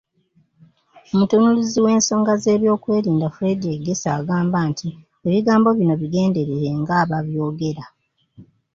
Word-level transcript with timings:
Omutunuulizi 1.11 1.79
w'ensonga 1.85 2.33
z'ebyokwerinda, 2.43 3.27
Fred 3.35 3.61
Egesa, 3.75 4.09
agamba 4.19 4.59
nti 4.69 4.87
ebigambo 5.27 5.69
bino 5.77 5.93
bigenderere 6.01 6.67
ng'ababyogera. 6.79 7.83